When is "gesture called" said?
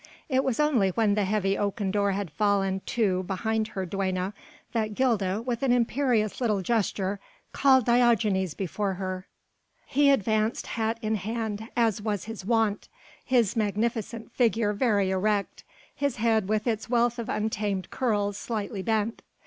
6.63-7.85